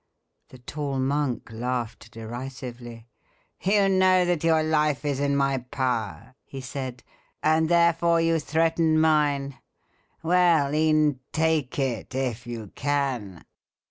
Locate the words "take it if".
11.31-12.47